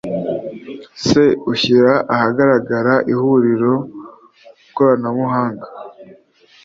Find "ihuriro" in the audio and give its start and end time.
3.13-3.73